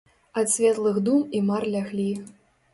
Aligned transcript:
Ад 0.41 0.47
светлых 0.53 0.97
дум 1.11 1.21
і 1.39 1.45
мар 1.53 1.69
ляглі. 1.77 2.11